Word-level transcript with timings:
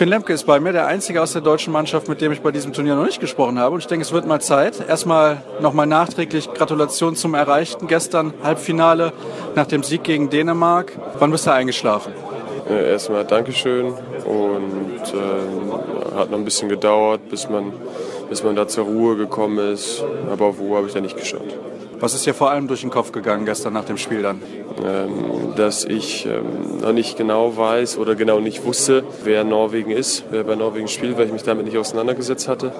Finn 0.00 0.08
Lemke 0.08 0.32
ist 0.32 0.46
bei 0.46 0.60
mir, 0.60 0.72
der 0.72 0.86
einzige 0.86 1.20
aus 1.20 1.34
der 1.34 1.42
deutschen 1.42 1.74
Mannschaft, 1.74 2.08
mit 2.08 2.22
dem 2.22 2.32
ich 2.32 2.40
bei 2.40 2.52
diesem 2.52 2.72
Turnier 2.72 2.94
noch 2.94 3.04
nicht 3.04 3.20
gesprochen 3.20 3.58
habe. 3.58 3.74
Und 3.74 3.80
ich 3.80 3.86
denke, 3.86 4.02
es 4.02 4.12
wird 4.12 4.26
mal 4.26 4.40
Zeit. 4.40 4.88
Erstmal 4.88 5.42
nochmal 5.60 5.86
nachträglich 5.86 6.50
Gratulation 6.54 7.16
zum 7.16 7.34
Erreichten. 7.34 7.86
Gestern 7.86 8.32
Halbfinale 8.42 9.12
nach 9.54 9.66
dem 9.66 9.82
Sieg 9.82 10.02
gegen 10.02 10.30
Dänemark. 10.30 10.98
Wann 11.18 11.30
bist 11.30 11.46
du 11.46 11.52
eingeschlafen? 11.52 12.14
Äh, 12.70 12.92
erstmal 12.92 13.26
Dankeschön 13.26 13.92
und 14.24 15.02
äh, 15.04 16.16
hat 16.16 16.30
noch 16.30 16.38
ein 16.38 16.46
bisschen 16.46 16.70
gedauert, 16.70 17.28
bis 17.28 17.50
man, 17.50 17.70
bis 18.30 18.42
man 18.42 18.56
da 18.56 18.66
zur 18.66 18.86
Ruhe 18.86 19.16
gekommen 19.16 19.58
ist. 19.58 20.02
Aber 20.32 20.46
auf 20.46 20.60
Ruhe 20.60 20.78
habe 20.78 20.86
ich 20.86 20.94
da 20.94 21.02
nicht 21.02 21.18
geschaut. 21.18 21.58
Was 22.00 22.14
ist 22.14 22.24
dir 22.24 22.32
vor 22.32 22.50
allem 22.50 22.66
durch 22.66 22.80
den 22.80 22.88
Kopf 22.88 23.12
gegangen 23.12 23.44
gestern 23.44 23.74
nach 23.74 23.84
dem 23.84 23.98
Spiel 23.98 24.22
dann? 24.22 24.40
Ähm, 24.82 25.52
dass 25.54 25.84
ich 25.84 26.24
ähm, 26.24 26.78
noch 26.80 26.94
nicht 26.94 27.18
genau 27.18 27.58
weiß 27.58 27.98
oder 27.98 28.14
genau 28.14 28.40
nicht 28.40 28.64
wusste, 28.64 29.04
wer 29.22 29.44
Norwegen 29.44 29.90
ist, 29.90 30.24
wer 30.30 30.44
bei 30.44 30.54
Norwegen 30.54 30.88
spielt, 30.88 31.18
weil 31.18 31.26
ich 31.26 31.32
mich 31.32 31.42
damit 31.42 31.66
nicht 31.66 31.76
auseinandergesetzt 31.76 32.48
hatte 32.48 32.72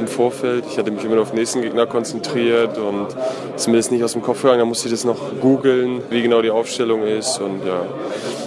im 0.00 0.08
Vorfeld. 0.08 0.64
Ich 0.68 0.76
hatte 0.76 0.90
mich 0.90 1.04
immer 1.04 1.14
nur 1.14 1.22
auf 1.22 1.30
den 1.30 1.38
nächsten 1.38 1.62
Gegner 1.62 1.86
konzentriert 1.86 2.76
und 2.76 3.08
das 3.52 3.68
nicht 3.68 4.02
aus 4.02 4.14
dem 4.14 4.22
Kopf 4.22 4.42
gegangen. 4.42 4.58
Da 4.58 4.64
musste 4.64 4.88
ich 4.88 4.92
das 4.92 5.04
noch 5.04 5.20
googeln, 5.40 6.02
wie 6.10 6.22
genau 6.22 6.42
die 6.42 6.50
Aufstellung 6.50 7.04
ist 7.04 7.38
und 7.40 7.64
ja, 7.64 7.86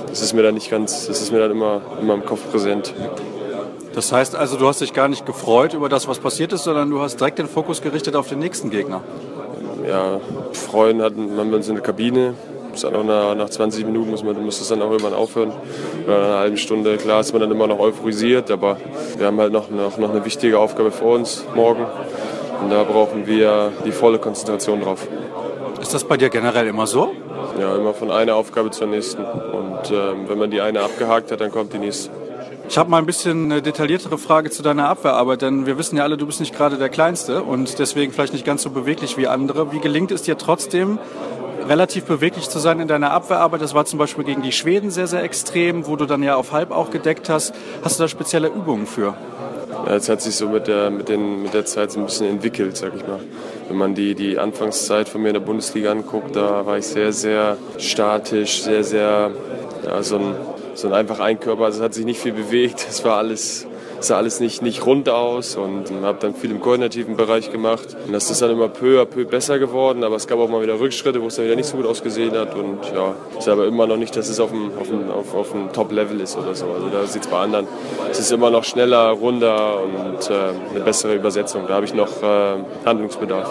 das 0.09 0.21
ist 0.21 0.33
mir 0.33 0.43
dann 0.43 0.55
nicht 0.55 0.69
ganz, 0.69 1.07
das 1.07 1.21
ist 1.21 1.31
mir 1.31 1.39
dann 1.39 1.51
immer, 1.51 1.81
immer 2.01 2.15
im 2.15 2.25
Kopf 2.25 2.41
präsent. 2.51 2.93
Das 3.95 4.11
heißt 4.11 4.35
also, 4.35 4.57
du 4.57 4.67
hast 4.67 4.81
dich 4.81 4.93
gar 4.93 5.07
nicht 5.07 5.25
gefreut 5.25 5.73
über 5.73 5.87
das, 5.87 6.09
was 6.09 6.19
passiert 6.19 6.51
ist, 6.51 6.65
sondern 6.65 6.89
du 6.89 6.99
hast 6.99 7.17
direkt 7.21 7.39
den 7.39 7.47
Fokus 7.47 7.81
gerichtet 7.81 8.17
auf 8.17 8.27
den 8.27 8.39
nächsten 8.39 8.69
Gegner 8.69 9.01
ja, 9.87 10.19
freuen 10.51 11.01
hatten 11.01 11.35
man 11.35 11.53
uns 11.53 11.67
in 11.67 11.75
der 11.75 11.83
Kabine. 11.83 12.33
Auch 12.83 13.03
nach, 13.03 13.33
nach 13.35 13.49
20 13.49 13.85
Minuten 13.85 14.11
muss, 14.11 14.23
man, 14.23 14.43
muss 14.43 14.59
das 14.59 14.67
dann 14.67 14.81
auch 14.83 14.91
irgendwann 14.91 15.15
aufhören. 15.15 15.51
Oder 16.05 16.19
nach 16.19 16.27
einer 16.27 16.37
halben 16.39 16.57
Stunde, 16.57 16.97
klar 16.97 17.21
ist 17.21 17.31
man 17.33 17.41
dann 17.41 17.51
immer 17.51 17.65
noch 17.65 17.79
euphorisiert, 17.79 18.51
aber 18.51 18.77
wir 19.17 19.25
haben 19.25 19.39
halt 19.39 19.51
noch, 19.51 19.71
noch, 19.71 19.97
noch 19.97 20.11
eine 20.11 20.23
wichtige 20.25 20.59
Aufgabe 20.59 20.91
vor 20.91 21.15
uns 21.15 21.43
morgen. 21.55 21.85
Und 22.61 22.71
da 22.71 22.83
brauchen 22.83 23.25
wir 23.25 23.71
die 23.85 23.91
volle 23.91 24.19
Konzentration 24.19 24.81
drauf. 24.81 25.07
Ist 25.81 25.93
das 25.93 26.03
bei 26.03 26.17
dir 26.17 26.29
generell 26.29 26.67
immer 26.67 26.85
so? 26.85 27.13
Ja, 27.59 27.75
immer 27.75 27.93
von 27.93 28.11
einer 28.11 28.35
Aufgabe 28.35 28.69
zur 28.71 28.87
nächsten. 28.87 29.23
Und 29.23 29.91
ähm, 29.91 30.25
wenn 30.27 30.37
man 30.37 30.51
die 30.51 30.61
eine 30.61 30.81
abgehakt 30.81 31.31
hat, 31.31 31.41
dann 31.41 31.51
kommt 31.51 31.73
die 31.73 31.79
nächste. 31.79 32.11
Ich 32.69 32.77
habe 32.77 32.89
mal 32.89 32.97
ein 32.97 33.05
bisschen 33.05 33.45
eine 33.45 33.61
detailliertere 33.61 34.17
Frage 34.17 34.49
zu 34.49 34.61
deiner 34.61 34.89
Abwehrarbeit, 34.89 35.41
denn 35.41 35.65
wir 35.65 35.77
wissen 35.77 35.95
ja 35.95 36.03
alle, 36.03 36.17
du 36.17 36.25
bist 36.25 36.41
nicht 36.41 36.55
gerade 36.55 36.77
der 36.77 36.89
Kleinste 36.89 37.41
und 37.43 37.79
deswegen 37.79 38.11
vielleicht 38.11 38.33
nicht 38.33 38.45
ganz 38.45 38.61
so 38.61 38.69
beweglich 38.69 39.17
wie 39.17 39.27
andere. 39.27 39.71
Wie 39.71 39.79
gelingt 39.79 40.11
es 40.11 40.23
dir 40.23 40.37
trotzdem, 40.37 40.99
relativ 41.67 42.03
beweglich 42.03 42.49
zu 42.49 42.59
sein 42.59 42.81
in 42.81 42.89
deiner 42.89 43.11
Abwehrarbeit? 43.11 43.61
Das 43.61 43.73
war 43.73 43.85
zum 43.85 43.99
Beispiel 43.99 44.25
gegen 44.25 44.41
die 44.41 44.51
Schweden 44.51 44.91
sehr, 44.91 45.07
sehr 45.07 45.23
extrem, 45.23 45.87
wo 45.87 45.95
du 45.95 46.05
dann 46.05 46.21
ja 46.23 46.35
auf 46.35 46.51
halb 46.51 46.71
auch 46.71 46.91
gedeckt 46.91 47.29
hast. 47.29 47.53
Hast 47.83 47.99
du 47.99 48.03
da 48.03 48.09
spezielle 48.09 48.49
Übungen 48.49 48.85
für? 48.85 49.15
Es 49.87 50.09
hat 50.09 50.21
sich 50.21 50.35
so 50.35 50.49
mit 50.49 50.67
der, 50.67 50.89
mit, 50.89 51.07
den, 51.07 51.43
mit 51.43 51.53
der 51.53 51.65
Zeit 51.65 51.91
so 51.91 51.99
ein 51.99 52.05
bisschen 52.05 52.27
entwickelt, 52.27 52.75
sag 52.75 52.93
ich 52.95 53.07
mal. 53.07 53.19
Wenn 53.69 53.77
man 53.77 53.95
die, 53.95 54.13
die 54.13 54.37
Anfangszeit 54.37 55.07
von 55.07 55.21
mir 55.21 55.29
in 55.29 55.35
der 55.35 55.41
Bundesliga 55.41 55.91
anguckt, 55.91 56.35
da 56.35 56.65
war 56.65 56.77
ich 56.77 56.85
sehr, 56.85 57.13
sehr 57.13 57.57
statisch, 57.77 58.63
sehr, 58.63 58.83
sehr 58.83 59.31
ja, 59.85 60.03
so 60.03 60.17
ein 60.17 60.35
sondern 60.77 60.99
einfach 60.99 61.19
ein 61.19 61.39
Körper. 61.39 61.65
Also 61.65 61.79
es 61.79 61.83
hat 61.83 61.93
sich 61.93 62.05
nicht 62.05 62.19
viel 62.19 62.33
bewegt. 62.33 62.85
Es 62.87 63.03
war 63.03 63.17
alles, 63.17 63.65
sah 63.99 64.17
alles 64.17 64.39
nicht, 64.39 64.61
nicht 64.61 64.85
rund 64.85 65.09
aus 65.09 65.55
und 65.55 65.91
habe 66.03 66.19
dann 66.21 66.35
viel 66.35 66.51
im 66.51 66.61
koordinativen 66.61 67.17
Bereich 67.17 67.51
gemacht. 67.51 67.97
Und 68.05 68.13
das 68.13 68.29
ist 68.29 68.41
dann 68.41 68.51
immer 68.51 68.69
peu 68.69 69.01
à 69.01 69.05
peu 69.05 69.25
besser 69.25 69.57
geworden, 69.57 70.03
aber 70.03 70.15
es 70.15 70.27
gab 70.27 70.37
auch 70.37 70.49
mal 70.49 70.61
wieder 70.61 70.79
Rückschritte, 70.79 71.21
wo 71.21 71.27
es 71.27 71.35
dann 71.35 71.45
wieder 71.45 71.55
nicht 71.55 71.67
so 71.67 71.77
gut 71.77 71.87
ausgesehen 71.87 72.37
hat. 72.37 72.55
Und 72.55 72.79
ja, 72.93 73.15
ist 73.37 73.49
aber 73.49 73.65
immer 73.65 73.87
noch 73.87 73.97
nicht, 73.97 74.15
dass 74.15 74.29
es 74.29 74.39
auf 74.39 74.51
dem, 74.51 74.71
auf 74.79 74.87
dem, 74.87 75.09
auf, 75.09 75.33
auf 75.33 75.51
dem 75.51 75.73
Top-Level 75.73 76.21
ist 76.21 76.37
oder 76.37 76.53
so. 76.53 76.67
Also 76.67 76.89
da 76.89 77.05
sieht 77.07 77.23
es 77.23 77.27
bei 77.27 77.39
anderen. 77.39 77.67
Es 78.11 78.19
ist 78.19 78.31
immer 78.31 78.51
noch 78.51 78.63
schneller, 78.63 79.09
runder 79.09 79.81
und 79.83 80.29
äh, 80.29 80.33
eine 80.75 80.83
bessere 80.85 81.15
Übersetzung. 81.15 81.63
Da 81.67 81.75
habe 81.75 81.85
ich 81.85 81.93
noch 81.93 82.21
äh, 82.21 82.55
Handlungsbedarf. 82.85 83.49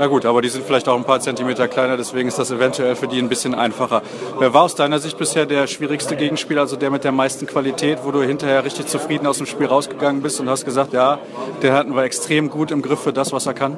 Na 0.00 0.06
gut, 0.06 0.24
aber 0.24 0.40
die 0.40 0.48
sind 0.48 0.64
vielleicht 0.64 0.88
auch 0.88 0.96
ein 0.96 1.04
paar 1.04 1.20
Zentimeter 1.20 1.68
kleiner, 1.68 1.98
deswegen 1.98 2.26
ist 2.26 2.38
das 2.38 2.50
eventuell 2.50 2.96
für 2.96 3.06
die 3.06 3.18
ein 3.18 3.28
bisschen 3.28 3.54
einfacher. 3.54 4.00
Wer 4.38 4.54
war 4.54 4.62
aus 4.62 4.74
deiner 4.74 4.98
Sicht 4.98 5.18
bisher 5.18 5.44
der 5.44 5.66
schwierigste 5.66 6.16
Gegenspieler, 6.16 6.62
also 6.62 6.76
der 6.76 6.90
mit 6.90 7.04
der 7.04 7.12
meisten 7.12 7.46
Qualität, 7.46 7.98
wo 8.02 8.10
du 8.10 8.22
hinterher 8.22 8.64
richtig 8.64 8.86
zufrieden 8.86 9.26
aus 9.26 9.36
dem 9.36 9.46
Spiel 9.46 9.66
rausgegangen 9.66 10.22
bist 10.22 10.40
und 10.40 10.48
hast 10.48 10.64
gesagt, 10.64 10.94
ja, 10.94 11.18
der 11.60 11.74
hatten 11.74 11.94
wir 11.94 12.04
extrem 12.04 12.48
gut 12.48 12.70
im 12.70 12.80
Griff 12.80 13.00
für 13.00 13.12
das, 13.12 13.30
was 13.34 13.44
er 13.44 13.52
kann? 13.52 13.76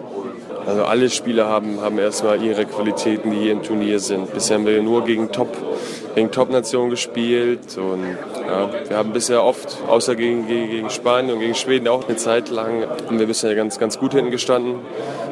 Also 0.64 0.84
alle 0.84 1.10
Spieler 1.10 1.48
haben, 1.48 1.80
haben 1.80 1.98
erstmal 1.98 2.40
ihre 2.40 2.66
Qualitäten, 2.66 3.32
die 3.32 3.38
hier 3.38 3.52
im 3.52 3.64
Turnier 3.64 3.98
sind. 3.98 4.32
Bisher 4.32 4.58
haben 4.58 4.66
wir 4.66 4.80
nur 4.80 5.04
gegen 5.04 5.32
Top 5.32 5.48
gegen 6.14 6.30
Top-Nationen 6.30 6.90
gespielt 6.90 7.76
und 7.78 8.04
ja, 8.46 8.70
wir 8.88 8.96
haben 8.96 9.12
bisher 9.12 9.42
oft, 9.42 9.78
außer 9.88 10.14
gegen, 10.14 10.46
gegen, 10.46 10.70
gegen, 10.70 10.90
Spanien 10.90 11.34
und 11.34 11.40
gegen 11.40 11.54
Schweden 11.54 11.88
auch 11.88 12.06
eine 12.06 12.16
Zeit 12.16 12.50
lang, 12.50 12.84
haben 13.06 13.18
wir 13.18 13.26
bisher 13.26 13.54
ganz, 13.54 13.78
ganz 13.78 13.98
gut 13.98 14.12
hinten 14.12 14.30
gestanden, 14.30 14.76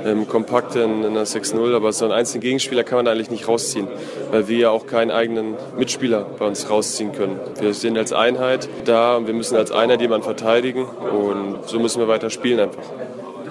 ähm, 0.04 0.26
kompakt 0.26 0.76
in, 0.76 1.04
in 1.04 1.14
der 1.14 1.26
6-0, 1.26 1.74
aber 1.74 1.92
so 1.92 2.04
einen 2.04 2.12
einzelnen 2.12 2.40
Gegenspieler 2.40 2.84
kann 2.84 2.96
man 2.96 3.08
eigentlich 3.08 3.30
nicht 3.30 3.48
rausziehen, 3.48 3.88
weil 4.30 4.48
wir 4.48 4.58
ja 4.58 4.70
auch 4.70 4.86
keinen 4.86 5.10
eigenen 5.10 5.54
Mitspieler 5.76 6.26
bei 6.38 6.46
uns 6.46 6.70
rausziehen 6.70 7.12
können. 7.12 7.38
Wir 7.60 7.74
sind 7.74 7.98
als 7.98 8.12
Einheit 8.12 8.68
da 8.84 9.16
und 9.16 9.26
wir 9.26 9.34
müssen 9.34 9.56
als 9.56 9.72
Einheit 9.72 10.00
jemanden 10.00 10.24
verteidigen 10.24 10.84
und 10.84 11.68
so 11.68 11.78
müssen 11.78 12.00
wir 12.00 12.08
weiter 12.08 12.30
spielen 12.30 12.60
einfach. 12.60 12.82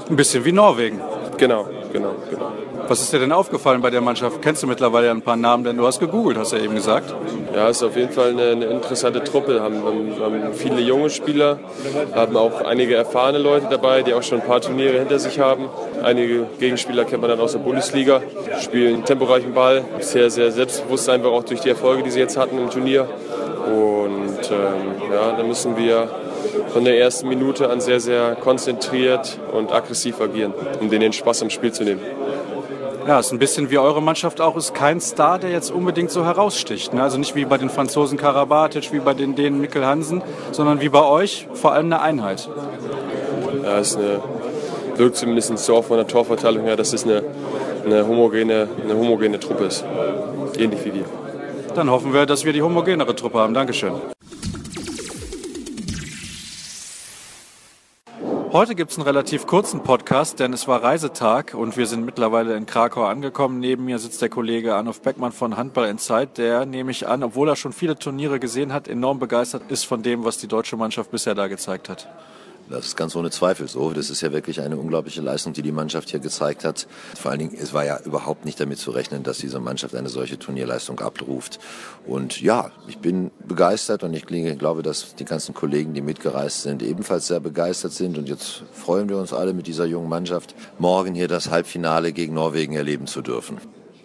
Ein 0.09 0.15
bisschen 0.15 0.45
wie 0.45 0.51
Norwegen. 0.51 1.01
Genau, 1.39 1.65
genau, 1.93 2.15
genau. 2.29 2.51
Was 2.89 2.99
ist 2.99 3.13
dir 3.13 3.19
denn 3.19 3.31
aufgefallen 3.31 3.81
bei 3.81 3.89
der 3.89 4.01
Mannschaft? 4.01 4.41
Kennst 4.41 4.61
du 4.61 4.67
mittlerweile 4.67 5.09
ein 5.09 5.21
paar 5.21 5.37
Namen, 5.37 5.63
denn 5.63 5.77
du 5.77 5.87
hast 5.87 6.01
gegoogelt, 6.01 6.37
hast 6.37 6.51
du 6.51 6.57
ja 6.57 6.63
eben 6.63 6.75
gesagt. 6.75 7.15
Ja, 7.55 7.69
es 7.69 7.77
ist 7.77 7.83
auf 7.83 7.95
jeden 7.95 8.11
Fall 8.11 8.31
eine, 8.31 8.49
eine 8.49 8.65
interessante 8.65 9.23
Truppe. 9.23 9.61
Haben, 9.61 9.81
haben 10.19 10.53
viele 10.53 10.81
junge 10.81 11.09
Spieler, 11.09 11.59
haben 12.13 12.35
auch 12.35 12.61
einige 12.61 12.95
erfahrene 12.95 13.37
Leute 13.37 13.67
dabei, 13.69 14.01
die 14.01 14.13
auch 14.13 14.23
schon 14.23 14.41
ein 14.41 14.47
paar 14.47 14.59
Turniere 14.59 14.99
hinter 14.99 15.17
sich 15.17 15.39
haben. 15.39 15.69
Einige 16.03 16.45
Gegenspieler 16.59 17.05
kennt 17.05 17.21
man 17.21 17.29
dann 17.29 17.39
aus 17.39 17.53
der 17.53 17.59
Bundesliga, 17.59 18.21
spielen 18.59 19.05
temporeichen 19.05 19.53
Ball, 19.53 19.85
sehr, 19.99 20.29
sehr 20.29 20.51
selbstbewusst 20.51 21.07
einfach 21.07 21.31
auch 21.31 21.43
durch 21.43 21.61
die 21.61 21.69
Erfolge, 21.69 22.03
die 22.03 22.11
sie 22.11 22.19
jetzt 22.19 22.37
hatten 22.37 22.57
im 22.57 22.69
Turnier. 22.69 23.07
Und 23.65 24.51
ähm, 24.51 25.13
ja, 25.13 25.37
da 25.37 25.43
müssen 25.43 25.77
wir 25.77 26.09
von 26.73 26.85
der 26.85 26.99
ersten 26.99 27.27
Minute 27.27 27.69
an 27.69 27.81
sehr, 27.81 27.99
sehr 27.99 28.35
konzentriert 28.35 29.39
und 29.51 29.71
aggressiv 29.71 30.21
agieren, 30.21 30.53
um 30.79 30.89
denen 30.89 31.01
den 31.01 31.13
Spaß 31.13 31.41
am 31.43 31.49
Spiel 31.49 31.71
zu 31.71 31.83
nehmen. 31.83 32.01
Ja, 33.07 33.19
ist 33.19 33.31
ein 33.31 33.39
bisschen 33.39 33.71
wie 33.71 33.79
eure 33.79 34.03
Mannschaft 34.03 34.39
auch, 34.39 34.55
ist 34.55 34.75
kein 34.75 35.01
Star, 35.01 35.39
der 35.39 35.49
jetzt 35.49 35.71
unbedingt 35.71 36.11
so 36.11 36.25
heraussticht. 36.25 36.93
Ne? 36.93 37.01
Also 37.01 37.17
nicht 37.17 37.35
wie 37.35 37.45
bei 37.45 37.57
den 37.57 37.69
Franzosen 37.69 38.19
Karabatic, 38.19 38.91
wie 38.93 38.99
bei 38.99 39.15
den 39.15 39.35
Dänen 39.35 39.59
Mikkel 39.59 39.83
Hansen, 39.85 40.21
sondern 40.51 40.79
wie 40.79 40.89
bei 40.89 41.03
euch 41.03 41.47
vor 41.53 41.73
allem 41.73 41.87
eine 41.87 42.01
Einheit. 42.01 42.47
Ja, 43.63 43.79
es 43.79 43.95
eine, 43.95 44.21
wirkt 44.95 45.15
zumindest 45.15 45.57
so 45.57 45.77
auch 45.77 45.85
von 45.85 45.97
der 45.97 46.05
Torverteilung 46.05 46.65
her, 46.65 46.75
dass 46.75 46.93
es 46.93 47.03
eine, 47.03 47.23
eine, 47.83 48.07
homogene, 48.07 48.67
eine 48.83 48.95
homogene 48.95 49.39
Truppe 49.39 49.65
ist. 49.65 49.83
Ähnlich 50.57 50.85
wie 50.85 50.93
wir. 50.93 51.05
Dann 51.73 51.89
hoffen 51.89 52.13
wir, 52.13 52.25
dass 52.25 52.45
wir 52.45 52.53
die 52.53 52.61
homogenere 52.61 53.15
Truppe 53.15 53.39
haben. 53.39 53.53
Dankeschön. 53.53 53.93
Heute 58.51 58.73
gibt 58.73 58.89
es 58.89 58.97
einen 58.97 59.05
relativ 59.05 59.45
kurzen 59.45 59.83
Podcast, 59.83 60.39
denn 60.39 60.53
es 60.53 60.67
war 60.67 60.81
Reisetag 60.81 61.53
und 61.53 61.77
wir 61.77 61.85
sind 61.85 62.03
mittlerweile 62.03 62.57
in 62.57 62.65
Krakau 62.65 63.05
angekommen. 63.05 63.59
Neben 63.59 63.85
mir 63.85 63.99
sitzt 63.99 64.23
der 64.23 64.29
Kollege 64.29 64.73
Arnulf 64.73 65.03
Beckmann 65.03 65.31
von 65.31 65.55
Handball 65.55 65.87
Insight, 65.87 66.39
der 66.39 66.65
nehme 66.65 66.89
ich 66.89 67.07
an, 67.07 67.21
obwohl 67.21 67.47
er 67.47 67.55
schon 67.55 67.73
viele 67.73 67.95
Turniere 67.95 68.39
gesehen 68.39 68.73
hat, 68.73 68.87
enorm 68.87 69.19
begeistert 69.19 69.69
ist 69.69 69.83
von 69.83 70.01
dem, 70.01 70.25
was 70.25 70.39
die 70.39 70.47
deutsche 70.47 70.77
Mannschaft 70.77 71.11
bisher 71.11 71.35
da 71.35 71.47
gezeigt 71.47 71.89
hat. 71.89 72.07
Das 72.69 72.85
ist 72.85 72.97
ganz 72.97 73.15
ohne 73.15 73.31
Zweifel 73.31 73.67
so. 73.67 73.91
Das 73.91 74.09
ist 74.09 74.21
ja 74.21 74.31
wirklich 74.31 74.61
eine 74.61 74.77
unglaubliche 74.77 75.21
Leistung, 75.21 75.53
die 75.53 75.63
die 75.63 75.71
Mannschaft 75.71 76.09
hier 76.09 76.19
gezeigt 76.19 76.63
hat. 76.63 76.87
Vor 77.15 77.31
allen 77.31 77.39
Dingen, 77.39 77.57
es 77.59 77.73
war 77.73 77.83
ja 77.83 77.99
überhaupt 78.05 78.45
nicht 78.45 78.59
damit 78.59 78.77
zu 78.77 78.91
rechnen, 78.91 79.23
dass 79.23 79.39
diese 79.39 79.59
Mannschaft 79.59 79.95
eine 79.95 80.09
solche 80.09 80.37
Turnierleistung 80.37 80.99
abruft. 80.99 81.59
Und 82.05 82.41
ja, 82.41 82.71
ich 82.87 82.99
bin 82.99 83.31
begeistert 83.47 84.03
und 84.03 84.13
ich 84.13 84.27
glaube, 84.27 84.83
dass 84.83 85.15
die 85.15 85.25
ganzen 85.25 85.55
Kollegen, 85.55 85.93
die 85.93 86.01
mitgereist 86.01 86.61
sind, 86.61 86.83
ebenfalls 86.83 87.27
sehr 87.27 87.39
begeistert 87.39 87.93
sind. 87.93 88.17
Und 88.17 88.29
jetzt 88.29 88.63
freuen 88.71 89.09
wir 89.09 89.17
uns 89.17 89.33
alle 89.33 89.53
mit 89.53 89.65
dieser 89.65 89.85
jungen 89.85 90.09
Mannschaft, 90.09 90.53
morgen 90.77 91.15
hier 91.15 91.27
das 91.27 91.49
Halbfinale 91.49 92.13
gegen 92.13 92.35
Norwegen 92.35 92.75
erleben 92.75 93.07
zu 93.07 93.21
dürfen. 93.21 93.57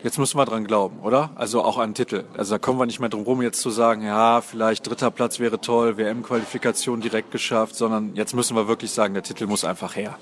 Jetzt 0.05 0.19
müssen 0.19 0.37
wir 0.37 0.45
dran 0.45 0.67
glauben, 0.67 0.99
oder? 1.01 1.31
Also 1.35 1.63
auch 1.63 1.79
an 1.79 1.95
Titel. 1.95 2.25
Also 2.37 2.57
da 2.57 2.59
kommen 2.59 2.79
wir 2.79 2.85
nicht 2.85 3.01
mehr 3.01 3.09
drum 3.09 3.23
rum, 3.23 3.41
jetzt 3.41 3.63
zu 3.63 3.71
sagen, 3.71 4.03
ja, 4.03 4.43
vielleicht 4.43 4.87
dritter 4.87 5.11
Platz 5.11 5.41
wäre 5.41 5.63
toll, 5.63 5.97
WM-Qualifikation 5.97 7.01
direkt 7.01 7.31
geschafft, 7.31 7.75
sondern 7.75 8.15
jetzt 8.15 8.35
müssen 8.35 8.55
wir 8.55 8.69
wirklich 8.69 8.91
sagen, 8.91 9.15
der 9.15 9.23
Titel 9.23 9.47
muss 9.47 9.65
einfach 9.65 9.97
her. 9.97 10.19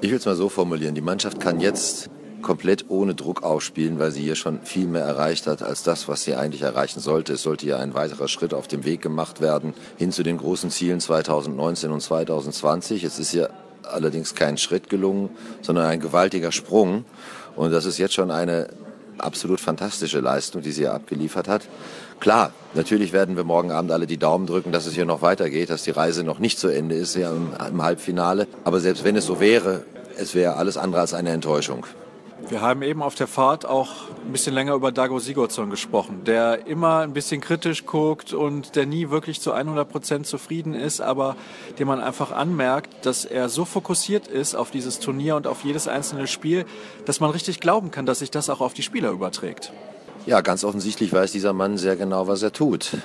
Ich 0.00 0.10
will 0.10 0.18
es 0.18 0.26
mal 0.26 0.36
so 0.36 0.48
formulieren. 0.48 0.94
Die 0.94 1.00
Mannschaft 1.00 1.40
kann 1.40 1.58
jetzt 1.58 2.08
komplett 2.40 2.84
ohne 2.88 3.16
Druck 3.16 3.42
aufspielen, 3.42 3.98
weil 3.98 4.12
sie 4.12 4.22
hier 4.22 4.36
schon 4.36 4.60
viel 4.62 4.86
mehr 4.86 5.02
erreicht 5.02 5.48
hat 5.48 5.60
als 5.60 5.82
das, 5.82 6.06
was 6.06 6.22
sie 6.22 6.36
eigentlich 6.36 6.62
erreichen 6.62 7.00
sollte. 7.00 7.32
Es 7.32 7.42
sollte 7.42 7.66
ja 7.66 7.78
ein 7.78 7.94
weiterer 7.94 8.28
Schritt 8.28 8.54
auf 8.54 8.68
dem 8.68 8.84
Weg 8.84 9.02
gemacht 9.02 9.40
werden 9.40 9.74
hin 9.96 10.12
zu 10.12 10.22
den 10.22 10.38
großen 10.38 10.70
Zielen 10.70 11.00
2019 11.00 11.90
und 11.90 12.00
2020. 12.00 13.02
Es 13.02 13.18
ist 13.18 13.32
ja 13.32 13.48
allerdings 13.82 14.36
kein 14.36 14.56
Schritt 14.56 14.88
gelungen, 14.88 15.30
sondern 15.62 15.86
ein 15.86 15.98
gewaltiger 15.98 16.52
Sprung. 16.52 17.04
Und 17.56 17.72
das 17.72 17.86
ist 17.86 17.98
jetzt 17.98 18.14
schon 18.14 18.30
eine 18.30 18.68
absolut 19.18 19.60
fantastische 19.60 20.20
Leistung, 20.20 20.62
die 20.62 20.72
sie 20.72 20.82
hier 20.82 20.94
abgeliefert 20.94 21.48
hat. 21.48 21.62
Klar, 22.20 22.52
natürlich 22.74 23.12
werden 23.12 23.36
wir 23.36 23.44
morgen 23.44 23.70
Abend 23.70 23.92
alle 23.92 24.06
die 24.06 24.16
Daumen 24.16 24.46
drücken, 24.46 24.72
dass 24.72 24.86
es 24.86 24.94
hier 24.94 25.04
noch 25.04 25.22
weitergeht, 25.22 25.70
dass 25.70 25.82
die 25.82 25.90
Reise 25.90 26.24
noch 26.24 26.38
nicht 26.38 26.58
zu 26.58 26.68
Ende 26.68 26.94
ist, 26.94 27.14
ja 27.14 27.30
im, 27.30 27.50
im 27.68 27.82
Halbfinale. 27.82 28.46
Aber 28.64 28.80
selbst 28.80 29.04
wenn 29.04 29.16
es 29.16 29.26
so 29.26 29.40
wäre, 29.40 29.84
es 30.16 30.34
wäre 30.34 30.56
alles 30.56 30.76
andere 30.76 31.02
als 31.02 31.14
eine 31.14 31.30
Enttäuschung. 31.30 31.86
Wir 32.48 32.60
haben 32.60 32.82
eben 32.82 33.02
auf 33.02 33.14
der 33.14 33.26
Fahrt 33.26 33.66
auch 33.66 33.90
ein 34.24 34.30
bisschen 34.30 34.54
länger 34.54 34.74
über 34.74 34.92
Dago 34.92 35.18
Sigurdsson 35.18 35.68
gesprochen, 35.68 36.22
der 36.24 36.66
immer 36.66 37.00
ein 37.00 37.12
bisschen 37.12 37.40
kritisch 37.40 37.86
guckt 37.86 38.32
und 38.32 38.76
der 38.76 38.86
nie 38.86 39.10
wirklich 39.10 39.40
zu 39.40 39.52
100 39.52 39.88
Prozent 39.88 40.26
zufrieden 40.26 40.74
ist, 40.74 41.00
aber 41.00 41.34
dem 41.78 41.88
man 41.88 42.00
einfach 42.00 42.30
anmerkt, 42.30 43.04
dass 43.04 43.24
er 43.24 43.48
so 43.48 43.64
fokussiert 43.64 44.28
ist 44.28 44.54
auf 44.54 44.70
dieses 44.70 45.00
Turnier 45.00 45.34
und 45.36 45.46
auf 45.46 45.64
jedes 45.64 45.88
einzelne 45.88 46.26
Spiel, 46.26 46.66
dass 47.04 47.20
man 47.20 47.30
richtig 47.30 47.58
glauben 47.58 47.90
kann, 47.90 48.06
dass 48.06 48.20
sich 48.20 48.30
das 48.30 48.48
auch 48.48 48.60
auf 48.60 48.74
die 48.74 48.82
Spieler 48.82 49.10
überträgt. 49.10 49.72
Ja, 50.26 50.40
ganz 50.40 50.62
offensichtlich 50.62 51.12
weiß 51.12 51.32
dieser 51.32 51.52
Mann 51.52 51.78
sehr 51.78 51.96
genau, 51.96 52.28
was 52.28 52.42
er 52.42 52.52
tut. 52.52 52.98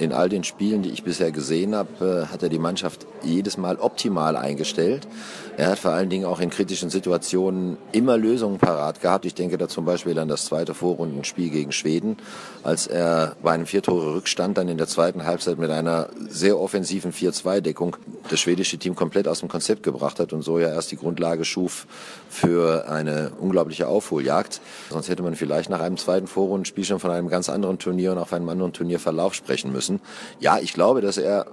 In 0.00 0.14
all 0.14 0.30
den 0.30 0.44
Spielen, 0.44 0.80
die 0.80 0.88
ich 0.88 1.02
bisher 1.02 1.30
gesehen 1.30 1.74
habe, 1.74 2.24
äh, 2.26 2.32
hat 2.32 2.42
er 2.42 2.48
die 2.48 2.58
Mannschaft 2.58 3.06
jedes 3.22 3.58
Mal 3.58 3.76
optimal 3.76 4.34
eingestellt. 4.34 5.06
Er 5.58 5.72
hat 5.72 5.78
vor 5.78 5.90
allen 5.90 6.08
Dingen 6.08 6.24
auch 6.24 6.40
in 6.40 6.48
kritischen 6.48 6.88
Situationen 6.88 7.76
immer 7.92 8.16
Lösungen 8.16 8.56
parat 8.56 9.02
gehabt. 9.02 9.26
Ich 9.26 9.34
denke 9.34 9.58
da 9.58 9.68
zum 9.68 9.84
Beispiel 9.84 10.18
an 10.18 10.26
das 10.26 10.46
zweite 10.46 10.72
Vorrundenspiel 10.72 11.50
gegen 11.50 11.70
Schweden, 11.70 12.16
als 12.62 12.86
er 12.86 13.36
bei 13.42 13.52
einem 13.52 13.66
Vier-Tore-Rückstand 13.66 14.56
dann 14.56 14.68
in 14.68 14.78
der 14.78 14.86
zweiten 14.86 15.26
Halbzeit 15.26 15.58
mit 15.58 15.70
einer 15.70 16.08
sehr 16.30 16.58
offensiven 16.58 17.12
4-2-Deckung 17.12 17.98
das 18.30 18.40
schwedische 18.40 18.78
Team 18.78 18.94
komplett 18.94 19.28
aus 19.28 19.40
dem 19.40 19.50
Konzept 19.50 19.82
gebracht 19.82 20.18
hat 20.18 20.32
und 20.32 20.40
so 20.40 20.58
ja 20.58 20.68
erst 20.68 20.92
die 20.92 20.96
Grundlage 20.96 21.44
schuf 21.44 21.86
für 22.30 22.88
eine 22.88 23.32
unglaubliche 23.38 23.86
Aufholjagd. 23.88 24.62
Sonst 24.88 25.10
hätte 25.10 25.22
man 25.22 25.34
vielleicht 25.34 25.68
nach 25.68 25.80
einem 25.80 25.98
zweiten 25.98 26.26
Vorrundenspiel 26.26 26.84
schon 26.84 27.00
von 27.00 27.10
einem 27.10 27.28
ganz 27.28 27.50
anderen 27.50 27.78
Turnier 27.78 28.12
und 28.12 28.18
auf 28.18 28.32
einem 28.32 28.48
anderen 28.48 28.72
Turnierverlauf 28.72 29.34
sprechen 29.34 29.72
müssen. 29.72 29.89
Ja, 30.38 30.58
ich 30.58 30.72
glaube, 30.74 31.00
dass 31.00 31.16
er 31.16 31.46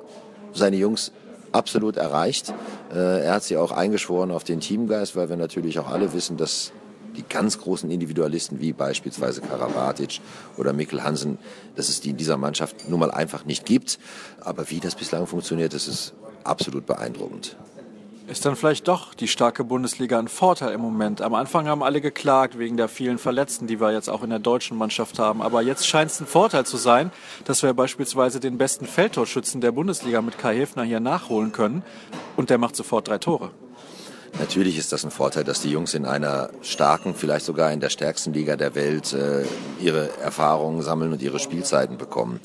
seine 0.54 0.76
Jungs 0.76 1.12
absolut 1.52 1.98
erreicht. 1.98 2.54
Äh, 2.94 3.26
er 3.26 3.34
hat 3.34 3.44
sie 3.44 3.58
auch 3.58 3.72
eingeschworen 3.72 4.32
auf 4.32 4.44
den 4.44 4.60
Teamgeist, 4.60 5.16
weil 5.16 5.30
wir 5.30 5.38
natürlich 5.38 5.80
auch 5.80 5.88
alle 5.88 6.14
wissen, 6.14 6.38
dass 6.38 6.72
die 7.16 7.24
ganz 7.28 7.58
großen 7.58 7.90
Individualisten 7.90 8.60
wie 8.62 8.74
beispielsweise 8.74 9.42
Karabatic 9.42 10.22
oder 10.58 10.72
Mikkel 10.74 11.04
Hansen, 11.04 11.40
dass 11.76 11.90
es 11.90 12.00
die 12.00 12.12
in 12.12 12.18
dieser 12.18 12.38
Mannschaft 12.38 12.88
nun 12.90 13.00
mal 13.00 13.12
einfach 13.12 13.46
nicht 13.46 13.66
gibt. 13.66 13.98
Aber 14.42 14.70
wie 14.70 14.80
das 14.80 14.96
bislang 14.96 15.26
funktioniert, 15.26 15.74
das 15.74 15.88
ist 15.88 16.14
absolut 16.44 16.86
beeindruckend. 16.86 17.58
Ist 18.28 18.46
dann 18.46 18.58
vielleicht 18.58 18.90
doch 18.90 19.14
die 19.14 19.30
starke 19.30 19.64
Bundesliga 19.64 20.20
ein 20.20 20.28
Vorteil 20.28 20.74
im 20.74 20.82
Moment? 20.82 21.22
Am 21.22 21.34
Anfang 21.34 21.70
haben 21.70 21.82
alle 21.82 22.02
geklagt 22.02 22.60
wegen 22.60 22.76
der 22.76 22.90
vielen 22.90 23.20
Verletzten, 23.20 23.68
die 23.68 23.80
wir 23.80 23.94
jetzt 23.94 24.10
auch 24.10 24.22
in 24.22 24.30
der 24.30 24.40
deutschen 24.40 24.78
Mannschaft 24.78 25.18
haben. 25.18 25.42
Aber 25.42 25.62
jetzt 25.62 25.88
scheint 25.88 26.12
es 26.12 26.20
ein 26.20 26.28
Vorteil 26.28 26.66
zu 26.66 26.76
sein, 26.76 27.12
dass 27.46 27.64
wir 27.64 27.74
beispielsweise 27.74 28.42
den 28.42 28.58
besten 28.58 28.86
Feldtorschützen 28.86 29.62
der 29.62 29.72
Bundesliga 29.72 30.22
mit 30.22 30.38
Kai 30.38 30.58
Hefner 30.58 30.84
hier 30.84 31.00
nachholen 31.00 31.54
können. 31.54 31.84
Und 32.36 32.50
der 32.50 32.58
macht 32.58 32.76
sofort 32.76 33.08
drei 33.08 33.18
Tore. 33.18 33.52
Natürlich 34.40 34.78
ist 34.78 34.92
das 34.92 35.04
ein 35.04 35.12
Vorteil, 35.12 35.44
dass 35.44 35.62
die 35.62 35.72
Jungs 35.72 35.94
in 35.94 36.06
einer 36.06 36.50
starken, 36.62 37.16
vielleicht 37.16 37.46
sogar 37.46 37.72
in 37.72 37.80
der 37.80 37.90
stärksten 37.90 38.34
Liga 38.34 38.56
der 38.56 38.76
Welt 38.76 39.14
äh, 39.14 39.44
ihre 39.80 40.10
Erfahrungen 40.20 40.82
sammeln 40.82 41.12
und 41.14 41.22
ihre 41.22 41.40
Spielzeiten 41.40 41.98
bekommen. 41.98 42.40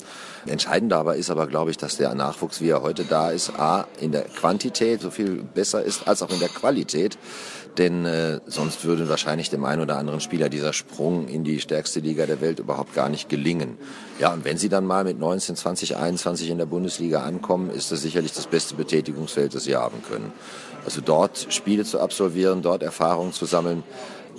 Entscheidend 0.45 0.91
dabei 0.91 1.17
ist 1.17 1.29
aber, 1.29 1.47
glaube 1.47 1.71
ich, 1.71 1.77
dass 1.77 1.97
der 1.97 2.13
Nachwuchs, 2.15 2.61
wie 2.61 2.69
er 2.69 2.81
heute 2.81 3.05
da 3.05 3.31
ist, 3.31 3.51
a 3.57 3.87
in 3.99 4.11
der 4.11 4.23
Quantität 4.23 5.01
so 5.01 5.11
viel 5.11 5.43
besser 5.43 5.83
ist 5.83 6.07
als 6.07 6.21
auch 6.21 6.31
in 6.31 6.39
der 6.39 6.49
Qualität. 6.49 7.17
Denn 7.77 8.05
äh, 8.05 8.39
sonst 8.45 8.85
würde 8.85 9.09
wahrscheinlich 9.09 9.49
dem 9.49 9.65
einen 9.65 9.81
oder 9.81 9.97
anderen 9.97 10.19
Spieler 10.19 10.49
dieser 10.49 10.73
Sprung 10.73 11.27
in 11.27 11.43
die 11.43 11.59
stärkste 11.59 12.01
Liga 12.01 12.25
der 12.27 12.39
Welt 12.39 12.59
überhaupt 12.59 12.93
gar 12.93 13.09
nicht 13.09 13.29
gelingen. 13.29 13.77
Ja, 14.19 14.31
und 14.31 14.45
wenn 14.45 14.57
sie 14.57 14.69
dann 14.69 14.85
mal 14.85 15.03
mit 15.03 15.19
19, 15.19 15.55
20, 15.55 15.97
21 15.97 16.51
in 16.51 16.59
der 16.59 16.67
Bundesliga 16.67 17.23
ankommen, 17.23 17.71
ist 17.71 17.91
das 17.91 18.03
sicherlich 18.03 18.33
das 18.33 18.45
beste 18.45 18.75
Betätigungsfeld, 18.75 19.55
das 19.55 19.63
sie 19.63 19.75
haben 19.75 20.03
können. 20.07 20.31
Also 20.85 21.01
dort 21.01 21.47
Spiele 21.49 21.83
zu 21.83 21.99
absolvieren, 21.99 22.61
dort 22.61 22.83
Erfahrungen 22.83 23.33
zu 23.33 23.45
sammeln, 23.45 23.83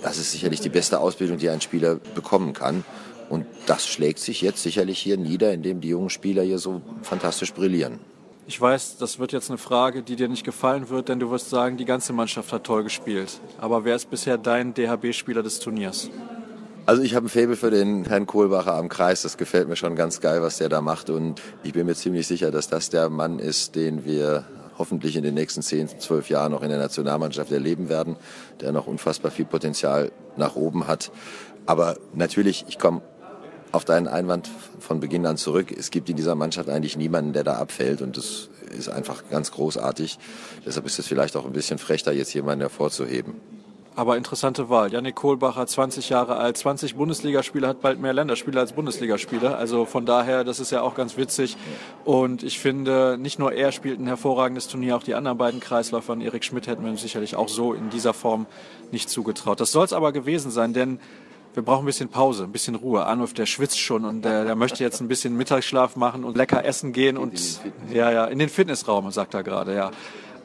das 0.01 0.17
ist 0.17 0.31
sicherlich 0.31 0.61
die 0.61 0.69
beste 0.69 0.99
Ausbildung, 0.99 1.37
die 1.37 1.49
ein 1.49 1.61
Spieler 1.61 1.95
bekommen 1.95 2.53
kann. 2.53 2.83
Und 3.29 3.45
das 3.65 3.87
schlägt 3.87 4.19
sich 4.19 4.41
jetzt 4.41 4.61
sicherlich 4.61 4.99
hier 4.99 5.17
nieder, 5.17 5.51
indem 5.51 5.81
die 5.81 5.89
jungen 5.89 6.09
Spieler 6.09 6.43
hier 6.43 6.59
so 6.59 6.81
fantastisch 7.01 7.53
brillieren. 7.53 7.99
Ich 8.47 8.61
weiß, 8.61 8.97
das 8.97 9.17
wird 9.17 9.31
jetzt 9.31 9.49
eine 9.49 9.57
Frage, 9.57 10.03
die 10.03 10.15
dir 10.15 10.27
nicht 10.27 10.43
gefallen 10.43 10.89
wird, 10.89 11.09
denn 11.09 11.19
du 11.19 11.31
wirst 11.31 11.49
sagen, 11.49 11.77
die 11.77 11.85
ganze 11.85 12.13
Mannschaft 12.13 12.53
hat 12.53 12.63
toll 12.63 12.83
gespielt. 12.83 13.39
Aber 13.57 13.85
wer 13.85 13.95
ist 13.95 14.11
bisher 14.11 14.37
dein 14.37 14.75
DHB-Spieler 14.75 15.41
des 15.41 15.59
Turniers? 15.59 16.11
Also 16.85 17.01
ich 17.01 17.15
habe 17.15 17.25
ein 17.25 17.29
Faible 17.29 17.55
für 17.55 17.71
den 17.71 18.05
Herrn 18.05 18.27
Kohlbacher 18.27 18.75
am 18.75 18.87
Kreis. 18.87 19.23
Das 19.23 19.37
gefällt 19.37 19.67
mir 19.67 19.75
schon 19.75 19.95
ganz 19.95 20.21
geil, 20.21 20.43
was 20.43 20.59
der 20.59 20.69
da 20.69 20.81
macht. 20.81 21.09
Und 21.09 21.41
ich 21.63 21.73
bin 21.73 21.87
mir 21.87 21.95
ziemlich 21.95 22.27
sicher, 22.27 22.51
dass 22.51 22.69
das 22.69 22.91
der 22.91 23.09
Mann 23.09 23.39
ist, 23.39 23.75
den 23.75 24.05
wir 24.05 24.45
hoffentlich 24.77 25.15
in 25.15 25.23
den 25.23 25.33
nächsten 25.33 25.63
10, 25.63 25.99
12 25.99 26.29
Jahren 26.29 26.51
noch 26.51 26.61
in 26.61 26.69
der 26.69 26.77
Nationalmannschaft 26.77 27.51
erleben 27.51 27.89
werden, 27.89 28.15
der 28.61 28.71
noch 28.71 28.85
unfassbar 28.85 29.31
viel 29.31 29.45
Potenzial 29.45 30.11
nach 30.37 30.55
oben 30.55 30.85
hat. 30.85 31.11
Aber 31.65 31.97
natürlich, 32.13 32.65
ich 32.67 32.77
komme 32.77 33.01
auf 33.75 33.85
deinen 33.85 34.07
Einwand 34.07 34.49
von 34.79 34.99
Beginn 34.99 35.25
an 35.25 35.37
zurück. 35.37 35.71
Es 35.71 35.91
gibt 35.91 36.09
in 36.09 36.15
dieser 36.15 36.35
Mannschaft 36.35 36.69
eigentlich 36.69 36.97
niemanden, 36.97 37.33
der 37.33 37.43
da 37.43 37.55
abfällt 37.55 38.01
und 38.01 38.17
das 38.17 38.49
ist 38.77 38.89
einfach 38.89 39.23
ganz 39.29 39.51
großartig. 39.51 40.17
Deshalb 40.65 40.85
ist 40.85 40.99
es 40.99 41.07
vielleicht 41.07 41.35
auch 41.35 41.45
ein 41.45 41.53
bisschen 41.53 41.77
frecher, 41.77 42.11
jetzt 42.11 42.33
jemanden 42.33 42.61
hervorzuheben. 42.61 43.35
Aber 43.97 44.17
interessante 44.17 44.69
Wahl. 44.69 44.91
Janik 44.91 45.15
Kohlbacher, 45.15 45.65
20 45.65 46.09
Jahre 46.09 46.35
alt, 46.35 46.57
20 46.57 46.95
Bundesligaspieler, 46.95 47.69
hat 47.69 47.81
bald 47.81 47.97
mehr 48.01 48.11
Länderspiele 48.11 48.59
als 48.59 48.73
Bundesligaspieler. 48.73 49.57
Also 49.57 49.85
von 49.85 50.05
daher, 50.05 50.43
das 50.43 50.59
ist 50.59 50.71
ja 50.71 50.81
auch 50.81 50.95
ganz 50.95 51.15
witzig. 51.15 51.55
Und 52.03 52.43
ich 52.43 52.59
finde, 52.59 53.17
nicht 53.17 53.39
nur 53.39 53.53
er 53.53 53.71
spielt 53.71 54.01
ein 54.01 54.07
hervorragendes 54.07 54.67
Turnier, 54.67 54.97
auch 54.97 55.03
die 55.03 55.15
anderen 55.15 55.37
beiden 55.37 55.61
Kreisläufer, 55.61 56.17
Erik 56.19 56.43
Schmidt 56.43 56.67
hätten 56.67 56.83
wir 56.83 56.97
sicherlich 56.97 57.37
auch 57.37 57.47
so 57.47 57.73
in 57.73 57.89
dieser 57.89 58.13
Form 58.13 58.47
nicht 58.91 59.09
zugetraut. 59.09 59.61
Das 59.61 59.71
soll 59.71 59.85
es 59.85 59.93
aber 59.93 60.11
gewesen 60.11 60.51
sein, 60.51 60.73
denn 60.73 60.99
wir 61.55 61.63
brauchen 61.63 61.83
ein 61.83 61.85
bisschen 61.85 62.09
Pause, 62.09 62.43
ein 62.43 62.51
bisschen 62.51 62.75
Ruhe. 62.75 63.05
Arnulf, 63.05 63.33
der 63.33 63.45
schwitzt 63.45 63.79
schon 63.79 64.05
und 64.05 64.23
der, 64.23 64.45
der 64.45 64.55
möchte 64.55 64.83
jetzt 64.83 65.01
ein 65.01 65.07
bisschen 65.07 65.35
Mittagsschlaf 65.37 65.95
machen 65.95 66.23
und 66.23 66.35
lecker 66.37 66.65
essen 66.65 66.91
gehen 66.91 67.17
und 67.17 67.61
ja, 67.91 68.11
ja, 68.11 68.25
in 68.25 68.39
den 68.39 68.49
Fitnessraum, 68.49 69.09
sagt 69.11 69.33
er 69.33 69.43
gerade, 69.43 69.75
ja. 69.75 69.91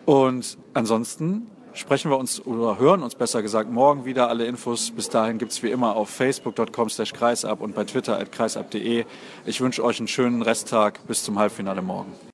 Und 0.07 0.59
ansonsten 0.75 1.47
sprechen 1.73 2.11
wir 2.11 2.19
uns 2.19 2.45
oder 2.45 2.79
hören 2.79 3.02
uns 3.02 3.14
besser 3.14 3.43
gesagt 3.43 3.71
morgen 3.71 4.05
wieder. 4.05 4.29
Alle 4.29 4.47
Infos 4.47 4.90
bis 4.90 5.09
dahin 5.09 5.38
gibt's 5.38 5.62
wie 5.62 5.71
immer 5.71 5.97
auf 5.97 6.11
facebook.com 6.11 6.90
slash 6.90 7.12
kreisab 7.12 7.61
und 7.61 7.75
bei 7.75 7.85
twitter 7.85 8.19
at 8.19 8.33
kreisab.de. 8.33 9.05
Ich 9.47 9.61
wünsche 9.61 9.85
euch 9.85 9.99
einen 9.99 10.09
schönen 10.09 10.43
Resttag 10.43 11.07
bis 11.07 11.23
zum 11.23 11.38
Halbfinale 11.38 11.83
morgen. 11.83 12.12